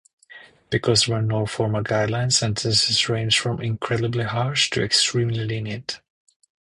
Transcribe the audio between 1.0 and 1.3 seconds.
there were